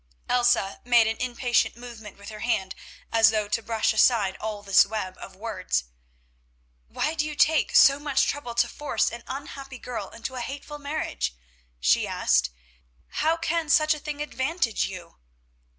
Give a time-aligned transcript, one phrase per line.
[0.27, 2.73] Elsa made an impatient movement with her hand,
[3.11, 5.83] as though to brush aside all this web of words.
[6.87, 10.79] "Why do you take so much trouble to force an unhappy girl into a hateful
[10.79, 11.35] marriage?"
[11.79, 12.49] she asked.
[13.21, 15.17] "How can such a thing advantage you?"